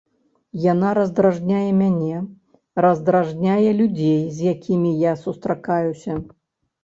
Яна 0.61 0.89
раздражняе 0.99 1.67
мяне, 1.81 2.15
раздражняе 2.85 3.69
людзей, 3.81 4.17
з 4.37 4.53
якімі 4.53 4.95
я 5.05 5.13
сустракаюся. 5.27 6.17